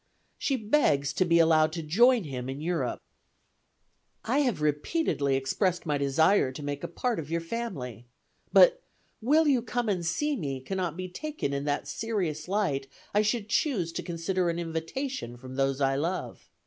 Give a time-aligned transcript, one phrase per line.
[0.39, 3.03] She begs to be allowed to join him in Europe.
[4.25, 8.07] "I have repeatedly expressed my desire to make a part of your family.
[8.51, 8.81] But
[9.21, 13.47] 'Will you come and see me?' cannot be taken in that serious light I should
[13.47, 16.49] choose to consider an invitation from those I love.